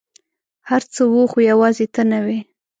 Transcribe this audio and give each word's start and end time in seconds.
هر 0.69 0.81
څه 0.93 1.01
وه، 1.11 1.23
خو 1.31 1.39
یوازي 1.51 1.85
ته 1.93 2.01
نه 2.11 2.19
وې! 2.25 2.39